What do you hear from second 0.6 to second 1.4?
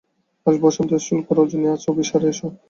বসন্তের শুক্ল